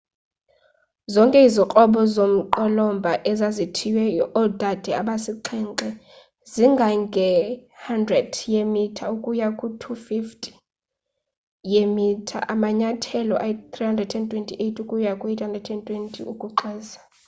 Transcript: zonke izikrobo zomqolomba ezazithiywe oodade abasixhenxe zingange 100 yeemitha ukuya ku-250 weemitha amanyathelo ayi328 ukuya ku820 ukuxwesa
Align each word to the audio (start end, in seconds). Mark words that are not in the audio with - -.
zonke 1.13 1.39
izikrobo 1.47 2.01
zomqolomba 2.15 3.11
ezazithiywe 3.31 4.05
oodade 4.41 4.91
abasixhenxe 5.01 5.89
zingange 6.53 7.27
100 7.85 8.51
yeemitha 8.53 9.03
ukuya 9.15 9.47
ku-250 9.59 10.41
weemitha 11.71 12.39
amanyathelo 12.53 13.35
ayi328 13.45 14.75
ukuya 14.83 15.11
ku820 15.21 16.15
ukuxwesa 16.31 16.99